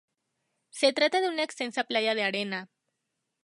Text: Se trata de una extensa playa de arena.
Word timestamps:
Se 0.71 0.93
trata 0.93 1.21
de 1.21 1.29
una 1.29 1.43
extensa 1.43 1.83
playa 1.83 2.15
de 2.15 2.23
arena. 2.23 2.71